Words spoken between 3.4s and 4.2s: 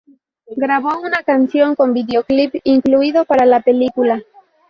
la película.